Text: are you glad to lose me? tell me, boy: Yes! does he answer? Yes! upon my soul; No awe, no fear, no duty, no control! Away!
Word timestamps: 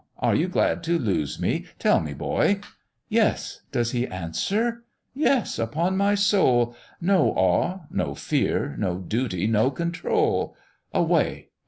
are 0.17 0.33
you 0.33 0.47
glad 0.47 0.81
to 0.81 0.97
lose 0.97 1.39
me? 1.39 1.63
tell 1.77 1.99
me, 1.99 2.11
boy: 2.11 2.59
Yes! 3.07 3.61
does 3.71 3.91
he 3.91 4.07
answer? 4.07 4.83
Yes! 5.13 5.59
upon 5.59 5.95
my 5.95 6.15
soul; 6.15 6.75
No 6.99 7.29
awe, 7.33 7.81
no 7.91 8.15
fear, 8.15 8.75
no 8.79 8.97
duty, 8.97 9.45
no 9.45 9.69
control! 9.69 10.55
Away! 10.91 11.49